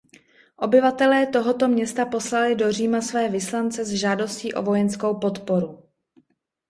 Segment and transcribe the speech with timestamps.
[0.57, 5.83] Obyvatelé tohoto města poslali do Říma své vyslance s žádostí o vojenskou podporu.